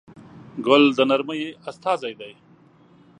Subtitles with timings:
[0.65, 2.33] ګل د نرمۍ استازی دی.